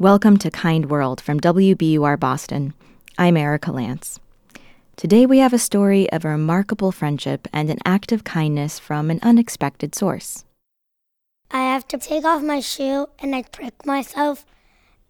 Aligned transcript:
Welcome 0.00 0.38
to 0.38 0.50
Kind 0.50 0.88
World 0.88 1.20
from 1.20 1.40
WBUR 1.40 2.18
Boston. 2.18 2.72
I'm 3.18 3.36
Erika 3.36 3.70
Lantz. 3.70 4.18
Today 4.96 5.26
we 5.26 5.40
have 5.40 5.52
a 5.52 5.58
story 5.58 6.10
of 6.10 6.24
a 6.24 6.28
remarkable 6.30 6.90
friendship 6.90 7.46
and 7.52 7.68
an 7.68 7.80
act 7.84 8.10
of 8.10 8.24
kindness 8.24 8.78
from 8.78 9.10
an 9.10 9.20
unexpected 9.22 9.94
source. 9.94 10.46
I 11.50 11.64
have 11.64 11.86
to 11.88 11.98
take 11.98 12.24
off 12.24 12.42
my 12.42 12.60
shoe 12.60 13.08
and 13.18 13.36
I 13.36 13.42
prick 13.42 13.84
myself 13.84 14.46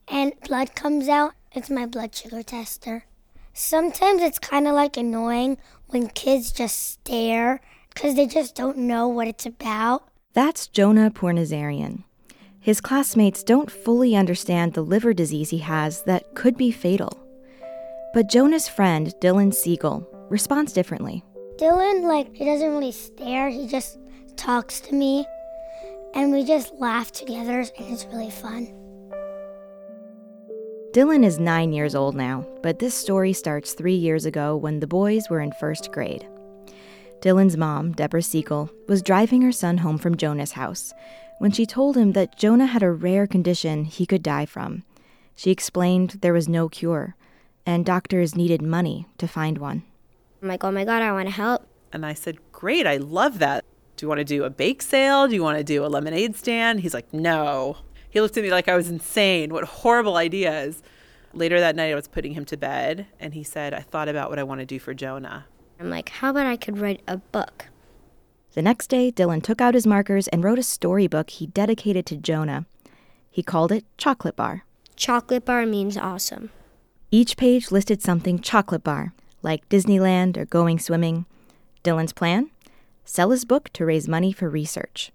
and 0.08 0.32
blood 0.40 0.74
comes 0.74 1.06
out. 1.08 1.34
It's 1.52 1.70
my 1.70 1.86
blood 1.86 2.12
sugar 2.12 2.42
tester. 2.42 3.04
Sometimes 3.52 4.22
it's 4.22 4.40
kind 4.40 4.66
of 4.66 4.74
like 4.74 4.96
annoying 4.96 5.58
when 5.86 6.08
kids 6.08 6.50
just 6.50 6.80
stare 6.80 7.60
because 7.94 8.16
they 8.16 8.26
just 8.26 8.56
don't 8.56 8.78
know 8.78 9.06
what 9.06 9.28
it's 9.28 9.46
about. 9.46 10.08
That's 10.32 10.66
Jonah 10.66 11.12
Pournazarian. 11.12 12.02
His 12.62 12.82
classmates 12.82 13.42
don't 13.42 13.70
fully 13.70 14.14
understand 14.14 14.74
the 14.74 14.82
liver 14.82 15.14
disease 15.14 15.48
he 15.48 15.58
has 15.58 16.02
that 16.02 16.34
could 16.34 16.58
be 16.58 16.70
fatal. 16.70 17.18
But 18.12 18.28
Jonah's 18.28 18.68
friend, 18.68 19.14
Dylan 19.18 19.54
Siegel, 19.54 20.06
responds 20.28 20.74
differently. 20.74 21.24
Dylan, 21.56 22.02
like, 22.02 22.34
he 22.36 22.44
doesn't 22.44 22.68
really 22.68 22.92
stare, 22.92 23.48
he 23.48 23.66
just 23.66 23.98
talks 24.36 24.78
to 24.80 24.94
me, 24.94 25.24
and 26.12 26.32
we 26.32 26.44
just 26.44 26.74
laugh 26.74 27.10
together, 27.12 27.60
and 27.60 27.92
it's 27.92 28.04
really 28.12 28.30
fun. 28.30 28.66
Dylan 30.92 31.24
is 31.24 31.38
nine 31.38 31.72
years 31.72 31.94
old 31.94 32.14
now, 32.14 32.46
but 32.62 32.78
this 32.78 32.94
story 32.94 33.32
starts 33.32 33.72
three 33.72 33.94
years 33.94 34.26
ago 34.26 34.54
when 34.54 34.80
the 34.80 34.86
boys 34.86 35.30
were 35.30 35.40
in 35.40 35.52
first 35.52 35.92
grade. 35.92 36.28
Dylan's 37.20 37.56
mom, 37.56 37.92
Deborah 37.92 38.22
Siegel, 38.22 38.70
was 38.86 39.00
driving 39.00 39.40
her 39.40 39.52
son 39.52 39.78
home 39.78 39.96
from 39.96 40.16
Jonah's 40.16 40.52
house 40.52 40.92
when 41.40 41.50
she 41.50 41.64
told 41.64 41.96
him 41.96 42.12
that 42.12 42.36
Jonah 42.36 42.66
had 42.66 42.82
a 42.82 42.92
rare 42.92 43.26
condition 43.26 43.86
he 43.86 44.04
could 44.04 44.22
die 44.22 44.44
from. 44.44 44.84
She 45.34 45.50
explained 45.50 46.18
there 46.20 46.34
was 46.34 46.50
no 46.50 46.68
cure, 46.68 47.16
and 47.64 47.82
doctors 47.82 48.36
needed 48.36 48.60
money 48.60 49.06
to 49.16 49.26
find 49.26 49.56
one. 49.56 49.82
I'm 50.42 50.48
like, 50.48 50.62
oh 50.64 50.70
my 50.70 50.84
God, 50.84 51.00
I 51.00 51.12
want 51.12 51.28
to 51.28 51.34
help. 51.34 51.66
And 51.94 52.04
I 52.04 52.12
said, 52.12 52.36
great, 52.52 52.86
I 52.86 52.98
love 52.98 53.38
that. 53.38 53.64
Do 53.96 54.04
you 54.04 54.08
want 54.08 54.18
to 54.18 54.24
do 54.24 54.44
a 54.44 54.50
bake 54.50 54.82
sale? 54.82 55.28
Do 55.28 55.34
you 55.34 55.42
want 55.42 55.56
to 55.56 55.64
do 55.64 55.82
a 55.82 55.88
lemonade 55.88 56.36
stand? 56.36 56.80
He's 56.80 56.92
like, 56.92 57.10
no. 57.10 57.78
He 58.10 58.20
looked 58.20 58.36
at 58.36 58.44
me 58.44 58.50
like 58.50 58.68
I 58.68 58.76
was 58.76 58.90
insane. 58.90 59.50
What 59.50 59.64
horrible 59.64 60.18
ideas. 60.18 60.82
Later 61.32 61.58
that 61.58 61.74
night, 61.74 61.90
I 61.90 61.94
was 61.94 62.06
putting 62.06 62.34
him 62.34 62.44
to 62.44 62.58
bed, 62.58 63.06
and 63.18 63.32
he 63.32 63.44
said, 63.44 63.72
I 63.72 63.80
thought 63.80 64.10
about 64.10 64.28
what 64.28 64.38
I 64.38 64.42
want 64.42 64.60
to 64.60 64.66
do 64.66 64.78
for 64.78 64.92
Jonah. 64.92 65.46
I'm 65.80 65.88
like, 65.88 66.10
how 66.10 66.28
about 66.28 66.44
I 66.44 66.58
could 66.58 66.76
write 66.76 67.00
a 67.08 67.16
book? 67.16 67.68
The 68.54 68.62
next 68.62 68.88
day, 68.88 69.12
Dylan 69.12 69.42
took 69.42 69.60
out 69.60 69.74
his 69.74 69.86
markers 69.86 70.26
and 70.28 70.42
wrote 70.42 70.58
a 70.58 70.64
storybook 70.64 71.30
he 71.30 71.46
dedicated 71.46 72.04
to 72.06 72.16
Jonah. 72.16 72.66
He 73.30 73.42
called 73.42 73.70
it 73.70 73.84
Chocolate 73.96 74.34
Bar. 74.34 74.64
Chocolate 74.96 75.44
bar 75.44 75.66
means 75.66 75.96
awesome. 75.96 76.50
Each 77.12 77.36
page 77.36 77.70
listed 77.70 78.02
something 78.02 78.40
chocolate 78.40 78.82
bar, 78.82 79.14
like 79.42 79.68
Disneyland 79.68 80.36
or 80.36 80.44
going 80.44 80.78
swimming. 80.78 81.26
Dylan's 81.84 82.12
plan? 82.12 82.50
Sell 83.04 83.30
his 83.30 83.44
book 83.44 83.70
to 83.70 83.86
raise 83.86 84.08
money 84.08 84.32
for 84.32 84.50
research. 84.50 85.12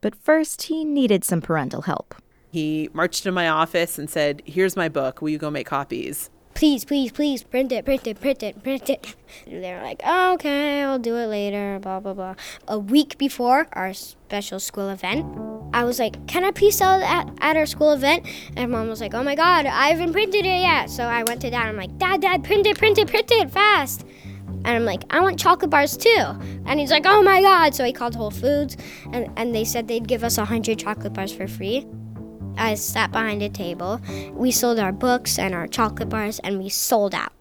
But 0.00 0.14
first, 0.16 0.64
he 0.64 0.84
needed 0.84 1.24
some 1.24 1.40
parental 1.40 1.82
help. 1.82 2.14
He 2.50 2.90
marched 2.92 3.22
to 3.22 3.32
my 3.32 3.48
office 3.48 3.98
and 3.98 4.10
said, 4.10 4.42
Here's 4.46 4.76
my 4.76 4.88
book. 4.88 5.22
Will 5.22 5.30
you 5.30 5.38
go 5.38 5.50
make 5.50 5.66
copies? 5.66 6.28
Please, 6.54 6.84
please, 6.84 7.12
please, 7.12 7.42
print 7.42 7.72
it, 7.72 7.84
print 7.84 8.06
it, 8.06 8.20
print 8.20 8.42
it, 8.42 8.62
print 8.62 8.88
it. 8.88 9.14
And 9.46 9.62
they're 9.62 9.82
like, 9.82 10.00
oh, 10.04 10.34
okay, 10.34 10.82
I'll 10.82 10.98
do 10.98 11.16
it 11.16 11.26
later, 11.26 11.78
blah, 11.80 12.00
blah, 12.00 12.14
blah. 12.14 12.34
A 12.68 12.78
week 12.78 13.18
before 13.18 13.66
our 13.72 13.92
special 13.92 14.60
school 14.60 14.88
event, 14.88 15.26
I 15.72 15.84
was 15.84 15.98
like, 15.98 16.26
can 16.26 16.44
I 16.44 16.52
please 16.52 16.78
sell 16.78 17.02
at, 17.02 17.28
at 17.40 17.56
our 17.56 17.66
school 17.66 17.92
event? 17.92 18.26
And 18.56 18.70
mom 18.70 18.88
was 18.88 19.00
like, 19.00 19.14
oh 19.14 19.24
my 19.24 19.34
God, 19.34 19.66
I 19.66 19.88
haven't 19.88 20.12
printed 20.12 20.46
it 20.46 20.60
yet. 20.60 20.88
So 20.88 21.02
I 21.02 21.24
went 21.24 21.40
to 21.42 21.50
dad, 21.50 21.66
I'm 21.68 21.76
like, 21.76 21.98
dad, 21.98 22.22
dad, 22.22 22.44
print 22.44 22.66
it, 22.66 22.78
print 22.78 22.98
it, 22.98 23.08
print 23.08 23.30
it 23.30 23.50
fast. 23.50 24.06
And 24.46 24.68
I'm 24.68 24.84
like, 24.84 25.02
I 25.10 25.20
want 25.20 25.38
chocolate 25.38 25.70
bars 25.70 25.96
too. 25.96 26.24
And 26.66 26.80
he's 26.80 26.90
like, 26.90 27.04
oh 27.06 27.22
my 27.22 27.42
God. 27.42 27.74
So 27.74 27.84
he 27.84 27.92
called 27.92 28.14
Whole 28.14 28.30
Foods 28.30 28.76
and, 29.12 29.30
and 29.36 29.54
they 29.54 29.64
said 29.64 29.88
they'd 29.88 30.08
give 30.08 30.24
us 30.24 30.38
100 30.38 30.78
chocolate 30.78 31.12
bars 31.12 31.34
for 31.34 31.46
free. 31.46 31.86
I 32.56 32.74
sat 32.74 33.12
behind 33.12 33.42
a 33.42 33.48
table. 33.48 34.00
We 34.32 34.50
sold 34.50 34.78
our 34.78 34.92
books 34.92 35.38
and 35.38 35.54
our 35.54 35.66
chocolate 35.66 36.08
bars, 36.08 36.38
and 36.40 36.58
we 36.58 36.68
sold 36.68 37.14
out. 37.14 37.32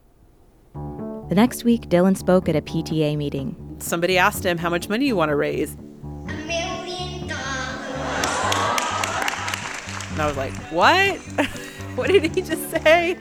The 1.29 1.35
next 1.35 1.63
week, 1.63 1.89
Dylan 1.89 2.17
spoke 2.17 2.49
at 2.49 2.55
a 2.55 2.61
PTA 2.61 3.17
meeting. 3.17 3.55
Somebody 3.79 4.17
asked 4.17 4.45
him, 4.45 4.57
How 4.57 4.69
much 4.69 4.89
money 4.89 5.05
you 5.05 5.15
want 5.15 5.29
to 5.29 5.35
raise? 5.35 5.73
A 5.73 6.33
million 6.47 7.27
dollars. 7.27 8.27
And 10.11 10.21
I 10.21 10.25
was 10.27 10.37
like, 10.37 10.53
What? 10.71 11.17
what 11.95 12.09
did 12.09 12.35
he 12.35 12.41
just 12.41 12.69
say? 12.71 13.17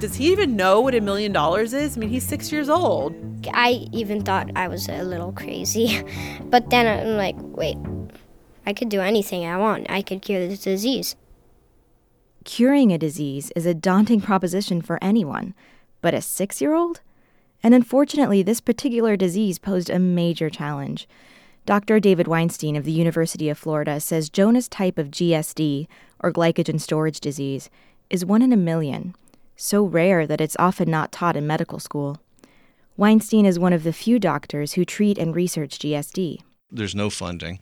Does 0.00 0.14
he 0.14 0.32
even 0.32 0.56
know 0.56 0.80
what 0.80 0.94
a 0.94 1.00
million 1.00 1.32
dollars 1.32 1.74
is? 1.74 1.96
I 1.96 2.00
mean, 2.00 2.08
he's 2.08 2.26
six 2.26 2.50
years 2.50 2.70
old. 2.70 3.14
I 3.52 3.86
even 3.92 4.22
thought 4.22 4.50
I 4.56 4.68
was 4.68 4.88
a 4.88 5.02
little 5.02 5.32
crazy. 5.32 6.02
But 6.50 6.70
then 6.70 6.86
I'm 6.86 7.16
like, 7.16 7.36
wait, 7.38 7.76
I 8.66 8.72
could 8.72 8.88
do 8.88 9.00
anything 9.00 9.44
I 9.46 9.56
want. 9.56 9.90
I 9.90 10.02
could 10.02 10.22
cure 10.22 10.46
this 10.46 10.62
disease. 10.62 11.16
Curing 12.44 12.92
a 12.92 12.98
disease 12.98 13.52
is 13.54 13.66
a 13.66 13.74
daunting 13.74 14.20
proposition 14.20 14.80
for 14.80 14.98
anyone, 15.02 15.54
but 16.00 16.14
a 16.14 16.22
six 16.22 16.60
year 16.60 16.74
old? 16.74 17.00
And 17.62 17.74
unfortunately, 17.74 18.42
this 18.42 18.60
particular 18.60 19.16
disease 19.16 19.58
posed 19.58 19.90
a 19.90 19.98
major 19.98 20.48
challenge. 20.48 21.06
Dr. 21.66 22.00
David 22.00 22.26
Weinstein 22.26 22.76
of 22.76 22.84
the 22.84 22.92
University 22.92 23.48
of 23.50 23.58
Florida 23.58 24.00
says 24.00 24.30
Jonah's 24.30 24.68
type 24.68 24.96
of 24.96 25.10
GSD, 25.10 25.86
or 26.20 26.32
glycogen 26.32 26.80
storage 26.80 27.20
disease, 27.20 27.68
is 28.08 28.24
one 28.24 28.42
in 28.42 28.52
a 28.52 28.56
million, 28.56 29.14
so 29.56 29.84
rare 29.84 30.26
that 30.26 30.40
it's 30.40 30.56
often 30.58 30.90
not 30.90 31.12
taught 31.12 31.36
in 31.36 31.46
medical 31.46 31.78
school. 31.78 32.18
Weinstein 32.96 33.46
is 33.46 33.58
one 33.58 33.72
of 33.72 33.82
the 33.82 33.92
few 33.92 34.18
doctors 34.18 34.72
who 34.72 34.84
treat 34.84 35.18
and 35.18 35.34
research 35.34 35.78
GSD. 35.78 36.40
There's 36.72 36.94
no 36.94 37.10
funding. 37.10 37.60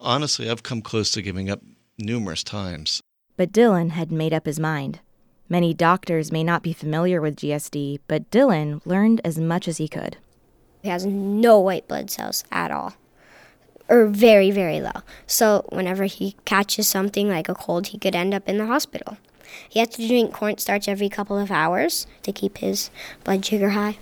Honestly, 0.00 0.48
I've 0.48 0.62
come 0.62 0.80
close 0.80 1.10
to 1.12 1.22
giving 1.22 1.50
up 1.50 1.60
numerous 1.98 2.44
times. 2.44 3.00
But 3.36 3.52
Dylan 3.52 3.90
had 3.90 4.12
made 4.12 4.32
up 4.32 4.46
his 4.46 4.60
mind. 4.60 5.00
Many 5.48 5.74
doctors 5.74 6.30
may 6.30 6.44
not 6.44 6.62
be 6.62 6.72
familiar 6.72 7.20
with 7.20 7.36
GSD, 7.36 8.00
but 8.06 8.30
Dylan 8.30 8.80
learned 8.86 9.20
as 9.24 9.38
much 9.38 9.66
as 9.66 9.78
he 9.78 9.88
could. 9.88 10.18
He 10.82 10.88
has 10.88 11.04
no 11.04 11.58
white 11.58 11.88
blood 11.88 12.10
cells 12.10 12.44
at 12.52 12.70
all, 12.70 12.94
or 13.88 14.06
very, 14.06 14.50
very 14.50 14.80
low. 14.80 15.02
So 15.26 15.66
whenever 15.70 16.04
he 16.04 16.36
catches 16.44 16.86
something 16.86 17.28
like 17.28 17.48
a 17.48 17.54
cold, 17.54 17.88
he 17.88 17.98
could 17.98 18.14
end 18.14 18.34
up 18.34 18.48
in 18.48 18.58
the 18.58 18.66
hospital. 18.66 19.16
He 19.68 19.80
has 19.80 19.88
to 19.90 20.06
drink 20.06 20.32
cornstarch 20.32 20.86
every 20.88 21.08
couple 21.08 21.38
of 21.38 21.50
hours 21.50 22.06
to 22.22 22.32
keep 22.32 22.58
his 22.58 22.90
blood 23.24 23.44
sugar 23.44 23.70
high. 23.70 23.98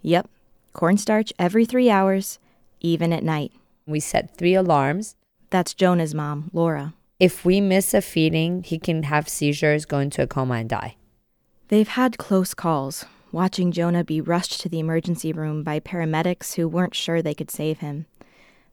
Yep, 0.00 0.30
cornstarch 0.72 1.32
every 1.38 1.66
three 1.66 1.90
hours, 1.90 2.38
even 2.80 3.12
at 3.12 3.24
night. 3.24 3.52
We 3.86 4.00
set 4.00 4.36
three 4.36 4.54
alarms. 4.54 5.16
That's 5.50 5.74
Jonah's 5.74 6.14
mom, 6.14 6.50
Laura. 6.52 6.94
If 7.18 7.44
we 7.44 7.60
miss 7.60 7.94
a 7.94 8.02
feeding, 8.02 8.62
he 8.62 8.78
can 8.78 9.04
have 9.04 9.28
seizures, 9.28 9.86
go 9.86 9.98
into 9.98 10.22
a 10.22 10.26
coma, 10.26 10.54
and 10.54 10.68
die. 10.68 10.96
They've 11.68 11.88
had 11.88 12.18
close 12.18 12.54
calls, 12.54 13.04
watching 13.32 13.72
Jonah 13.72 14.04
be 14.04 14.20
rushed 14.20 14.60
to 14.60 14.68
the 14.68 14.78
emergency 14.78 15.32
room 15.32 15.62
by 15.62 15.80
paramedics 15.80 16.54
who 16.54 16.68
weren't 16.68 16.94
sure 16.94 17.20
they 17.20 17.34
could 17.34 17.50
save 17.50 17.78
him. 17.78 18.06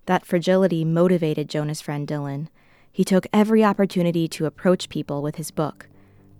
That 0.05 0.25
fragility 0.25 0.85
motivated 0.85 1.49
Jonah's 1.49 1.81
friend 1.81 2.07
Dylan. 2.07 2.47
He 2.91 3.03
took 3.03 3.25
every 3.33 3.63
opportunity 3.63 4.27
to 4.29 4.45
approach 4.45 4.89
people 4.89 5.21
with 5.21 5.35
his 5.37 5.51
book. 5.51 5.87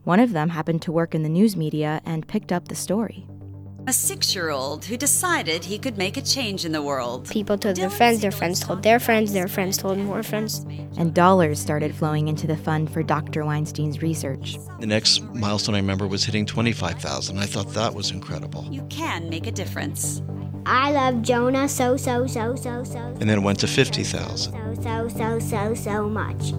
One 0.04 0.20
of 0.20 0.34
them 0.34 0.50
happened 0.50 0.82
to 0.84 0.92
work 0.92 1.16
in 1.16 1.24
the 1.24 1.30
news 1.30 1.56
media 1.56 2.02
and 2.06 2.28
picked 2.28 2.52
up 2.52 2.68
the 2.68 2.76
story. 2.76 3.26
A 3.88 3.94
six 3.94 4.34
year 4.34 4.50
old 4.50 4.84
who 4.84 4.98
decided 4.98 5.64
he 5.64 5.78
could 5.78 5.96
make 5.96 6.18
a 6.18 6.22
change 6.22 6.66
in 6.66 6.72
the 6.72 6.82
world. 6.82 7.30
People 7.30 7.56
told 7.56 7.76
their 7.76 7.92
friends, 7.92 8.20
their 8.20 8.32
friends 8.32 8.60
told 8.60 8.82
their 8.82 9.00
friends, 9.00 9.32
their 9.32 9.48
friends 9.48 9.78
told 9.78 10.00
more 10.00 10.24
friends. 10.24 10.66
And 10.98 11.14
dollars 11.14 11.60
started 11.60 11.94
flowing 11.94 12.28
into 12.28 12.48
the 12.48 12.58
fund 12.58 12.92
for 12.92 13.04
Dr. 13.04 13.46
Weinstein's 13.46 14.02
research. 14.02 14.58
The 14.80 14.88
next 14.88 15.22
milestone 15.36 15.76
I 15.76 15.80
remember 15.80 16.08
was 16.08 16.24
hitting 16.24 16.48
25,000. 16.48 17.38
I 17.38 17.46
thought 17.46 17.74
that 17.74 17.94
was 17.94 18.10
incredible. 18.10 18.68
You 18.72 18.82
can 18.90 19.30
make 19.30 19.46
a 19.46 19.52
difference. 19.52 20.24
I 20.66 20.92
love 20.92 21.22
Jonah 21.22 21.70
so, 21.70 21.96
so, 21.96 22.26
so, 22.26 22.56
so, 22.56 22.84
so. 22.84 22.98
And 22.98 23.30
then 23.30 23.38
it 23.38 23.44
went 23.44 23.60
to 23.60 23.68
50,000. 23.68 24.52
So, 24.52 24.82
so, 24.82 25.08
so, 25.10 25.40
so, 25.40 25.74
so 25.76 26.10
much. 26.10 26.54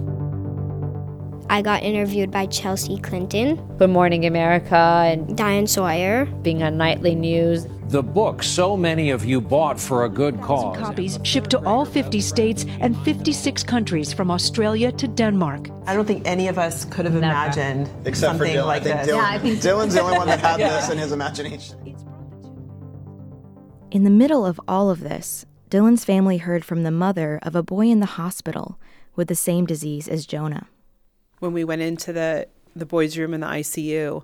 I 1.49 1.61
got 1.61 1.81
interviewed 1.81 2.29
by 2.29 2.45
Chelsea 2.47 2.97
Clinton, 2.97 3.55
Good 3.77 3.89
Morning 3.89 4.25
America, 4.25 4.75
and 4.75 5.37
Diane 5.37 5.65
Sawyer, 5.65 6.25
being 6.41 6.61
on 6.61 6.75
nightly 6.77 7.15
news. 7.15 7.65
The 7.87 8.03
book 8.03 8.43
so 8.43 8.75
many 8.75 9.11
of 9.11 9.23
you 9.23 9.39
bought 9.39 9.79
for 9.79 10.03
a 10.03 10.09
good 10.09 10.41
cause. 10.41 10.77
Copies 10.77 11.17
shipped 11.23 11.49
to 11.51 11.65
all 11.65 11.85
50 11.85 12.19
states 12.19 12.65
and 12.81 12.97
56 13.05 13.63
countries 13.63 14.11
from 14.11 14.29
Australia 14.29 14.91
to 14.91 15.07
Denmark. 15.07 15.69
I 15.85 15.93
don't 15.93 16.05
think 16.05 16.27
any 16.27 16.49
of 16.49 16.57
us 16.59 16.83
could 16.83 17.05
have 17.05 17.13
Never. 17.13 17.25
imagined 17.27 17.89
Except 18.05 18.37
for 18.37 18.45
something 18.45 18.55
Dylan. 18.57 18.65
like 18.65 18.81
I 18.81 18.83
think 18.83 18.97
this. 18.97 19.07
Dylan, 19.07 19.15
Yeah, 19.15 19.29
I 19.29 19.39
think- 19.39 19.59
Dylan's 19.59 19.93
the 19.93 20.01
only 20.01 20.17
one 20.17 20.27
that 20.27 20.39
had 20.41 20.59
this 20.59 20.89
in 20.89 20.97
his 20.97 21.13
imagination. 21.13 21.95
In 23.89 24.03
the 24.03 24.09
middle 24.09 24.45
of 24.45 24.59
all 24.67 24.89
of 24.89 24.99
this, 24.99 25.45
Dylan's 25.69 26.03
family 26.03 26.37
heard 26.39 26.65
from 26.65 26.83
the 26.83 26.91
mother 26.91 27.39
of 27.41 27.55
a 27.55 27.63
boy 27.63 27.87
in 27.87 28.01
the 28.01 28.05
hospital 28.05 28.77
with 29.15 29.29
the 29.29 29.35
same 29.35 29.65
disease 29.65 30.09
as 30.09 30.25
Jonah. 30.25 30.67
When 31.39 31.53
we 31.53 31.63
went 31.63 31.81
into 31.81 32.13
the 32.13 32.47
the 32.75 32.85
boys' 32.85 33.17
room 33.17 33.33
in 33.33 33.41
the 33.41 33.47
ICU, 33.47 34.23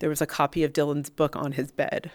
there 0.00 0.08
was 0.08 0.20
a 0.20 0.26
copy 0.26 0.64
of 0.64 0.72
Dylan's 0.72 1.10
book 1.10 1.36
on 1.36 1.52
his 1.52 1.70
bed. 1.70 2.10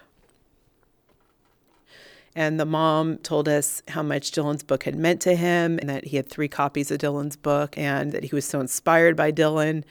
And 2.35 2.59
the 2.59 2.65
mom 2.65 3.17
told 3.19 3.47
us 3.47 3.81
how 3.87 4.03
much 4.03 4.31
Dylan's 4.31 4.63
book 4.63 4.83
had 4.83 4.95
meant 4.95 5.21
to 5.21 5.35
him 5.35 5.79
and 5.79 5.89
that 5.89 6.05
he 6.05 6.17
had 6.17 6.29
three 6.29 6.47
copies 6.47 6.91
of 6.91 6.99
Dylan's 6.99 7.35
book 7.35 7.77
and 7.77 8.11
that 8.11 8.25
he 8.25 8.35
was 8.35 8.45
so 8.45 8.59
inspired 8.59 9.15
by 9.15 9.31
Dylan. 9.31 9.83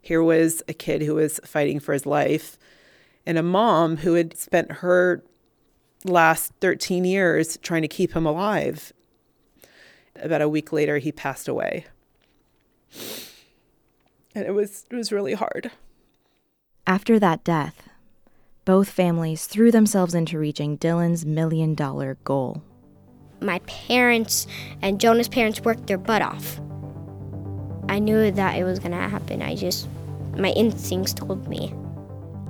Here 0.00 0.22
was 0.22 0.62
a 0.68 0.72
kid 0.72 1.02
who 1.02 1.16
was 1.16 1.40
fighting 1.44 1.80
for 1.80 1.92
his 1.92 2.06
life 2.06 2.56
and 3.26 3.36
a 3.36 3.42
mom 3.42 3.98
who 3.98 4.14
had 4.14 4.38
spent 4.38 4.72
her 4.72 5.22
last 6.04 6.52
13 6.60 7.04
years 7.04 7.58
trying 7.58 7.82
to 7.82 7.88
keep 7.88 8.12
him 8.12 8.26
alive. 8.26 8.92
About 10.16 10.42
a 10.42 10.48
week 10.48 10.72
later, 10.72 10.98
he 10.98 11.12
passed 11.12 11.46
away. 11.46 11.86
And 14.34 14.46
it 14.46 14.52
was, 14.52 14.86
it 14.90 14.96
was 14.96 15.12
really 15.12 15.34
hard. 15.34 15.70
After 16.86 17.18
that 17.18 17.44
death, 17.44 17.88
both 18.64 18.88
families 18.90 19.46
threw 19.46 19.70
themselves 19.70 20.14
into 20.14 20.38
reaching 20.38 20.78
Dylan's 20.78 21.26
million 21.26 21.74
dollar 21.74 22.16
goal. 22.24 22.62
My 23.40 23.58
parents 23.60 24.46
and 24.80 25.00
Jonah's 25.00 25.28
parents 25.28 25.60
worked 25.60 25.88
their 25.88 25.98
butt 25.98 26.22
off. 26.22 26.60
I 27.88 27.98
knew 27.98 28.30
that 28.30 28.56
it 28.56 28.64
was 28.64 28.78
going 28.78 28.92
to 28.92 28.96
happen. 28.96 29.42
I 29.42 29.56
just, 29.56 29.88
my 30.36 30.50
instincts 30.50 31.12
told 31.12 31.48
me. 31.48 31.74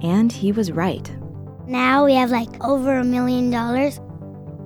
And 0.02 0.30
he 0.30 0.52
was 0.52 0.70
right. 0.70 1.10
Now 1.66 2.04
we 2.04 2.14
have 2.14 2.30
like 2.30 2.62
over 2.62 2.96
a 2.96 3.04
million 3.04 3.50
dollars. 3.50 4.00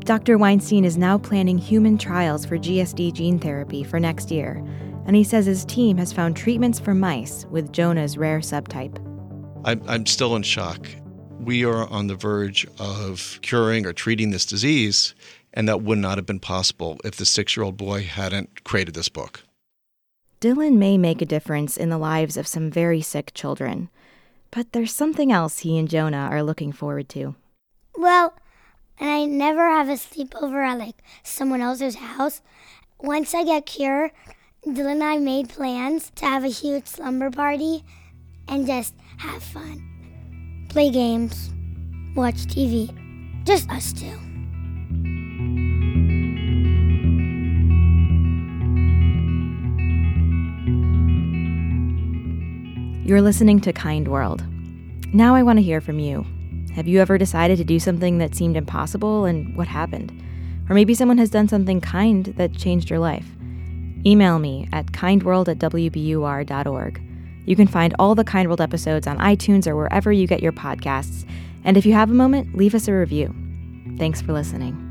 Dr. 0.00 0.38
Weinstein 0.38 0.84
is 0.84 0.96
now 0.96 1.18
planning 1.18 1.58
human 1.58 1.98
trials 1.98 2.44
for 2.44 2.58
GSD 2.58 3.12
gene 3.12 3.38
therapy 3.38 3.82
for 3.82 3.98
next 3.98 4.30
year, 4.30 4.62
and 5.06 5.16
he 5.16 5.24
says 5.24 5.46
his 5.46 5.64
team 5.64 5.96
has 5.96 6.12
found 6.12 6.36
treatments 6.36 6.78
for 6.78 6.94
mice 6.94 7.46
with 7.50 7.72
Jonah's 7.72 8.18
rare 8.18 8.40
subtype. 8.40 8.98
I'm, 9.64 9.82
I'm 9.88 10.06
still 10.06 10.36
in 10.36 10.42
shock 10.42 10.86
we 11.46 11.64
are 11.64 11.86
on 11.88 12.08
the 12.08 12.16
verge 12.16 12.66
of 12.78 13.38
curing 13.40 13.86
or 13.86 13.92
treating 13.92 14.30
this 14.30 14.44
disease, 14.44 15.14
and 15.54 15.68
that 15.68 15.82
would 15.82 15.98
not 15.98 16.18
have 16.18 16.26
been 16.26 16.40
possible 16.40 16.98
if 17.04 17.16
the 17.16 17.24
six 17.24 17.56
year 17.56 17.62
old 17.64 17.76
boy 17.76 18.02
hadn't 18.02 18.64
created 18.64 18.94
this 18.94 19.08
book. 19.08 19.44
Dylan 20.40 20.76
may 20.76 20.98
make 20.98 21.22
a 21.22 21.26
difference 21.26 21.76
in 21.76 21.88
the 21.88 21.98
lives 21.98 22.36
of 22.36 22.48
some 22.48 22.70
very 22.70 23.00
sick 23.00 23.32
children, 23.32 23.88
but 24.50 24.72
there's 24.72 24.92
something 24.92 25.30
else 25.30 25.60
he 25.60 25.78
and 25.78 25.88
Jonah 25.88 26.28
are 26.30 26.42
looking 26.42 26.72
forward 26.72 27.08
to. 27.10 27.36
Well, 27.96 28.34
and 28.98 29.08
I 29.08 29.24
never 29.24 29.70
have 29.70 29.88
a 29.88 29.92
sleepover 29.92 30.66
at 30.66 30.78
like 30.78 30.96
someone 31.22 31.60
else's 31.60 31.94
house. 31.94 32.42
Once 32.98 33.34
I 33.34 33.44
get 33.44 33.66
cured, 33.66 34.10
Dylan 34.66 34.94
and 34.94 35.04
I 35.04 35.18
made 35.18 35.48
plans 35.48 36.10
to 36.16 36.24
have 36.24 36.42
a 36.42 36.48
huge 36.48 36.86
slumber 36.86 37.30
party 37.30 37.84
and 38.48 38.66
just 38.66 38.94
have 39.18 39.40
fun 39.40 39.86
play 40.68 40.90
games, 40.90 41.50
watch 42.14 42.34
TV. 42.48 42.92
Just 43.44 43.70
us 43.70 43.92
two. 43.92 44.04
You're 53.06 53.22
listening 53.22 53.60
to 53.60 53.72
Kind 53.72 54.08
World. 54.08 54.44
Now 55.14 55.34
I 55.34 55.44
want 55.44 55.58
to 55.58 55.62
hear 55.62 55.80
from 55.80 56.00
you. 56.00 56.26
Have 56.74 56.88
you 56.88 57.00
ever 57.00 57.16
decided 57.16 57.56
to 57.58 57.64
do 57.64 57.78
something 57.78 58.18
that 58.18 58.34
seemed 58.34 58.56
impossible 58.56 59.24
and 59.24 59.56
what 59.56 59.68
happened? 59.68 60.10
Or 60.68 60.74
maybe 60.74 60.92
someone 60.92 61.18
has 61.18 61.30
done 61.30 61.46
something 61.46 61.80
kind 61.80 62.26
that 62.36 62.52
changed 62.52 62.90
your 62.90 62.98
life. 62.98 63.35
Email 64.06 64.38
me 64.38 64.68
at 64.72 64.86
kindworld 64.92 65.48
at 65.48 65.58
wbur.org. 65.58 67.02
You 67.44 67.56
can 67.56 67.66
find 67.66 67.94
all 67.98 68.14
the 68.14 68.24
Kind 68.24 68.48
World 68.48 68.60
episodes 68.60 69.06
on 69.06 69.18
iTunes 69.18 69.66
or 69.66 69.74
wherever 69.74 70.12
you 70.12 70.28
get 70.28 70.42
your 70.42 70.52
podcasts. 70.52 71.28
And 71.64 71.76
if 71.76 71.84
you 71.84 71.92
have 71.92 72.10
a 72.10 72.14
moment, 72.14 72.56
leave 72.56 72.74
us 72.74 72.86
a 72.86 72.92
review. 72.92 73.34
Thanks 73.98 74.22
for 74.22 74.32
listening. 74.32 74.85